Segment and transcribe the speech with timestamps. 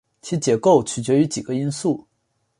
[0.19, 2.07] 其结构取决于几个因素。